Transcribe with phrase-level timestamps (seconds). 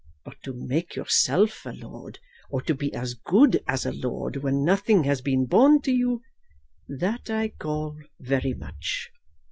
[0.25, 2.17] But to make yourself a lord,
[2.49, 6.23] or to be as good as a lord, when nothing has been born to you,
[6.89, 9.11] that I call very much.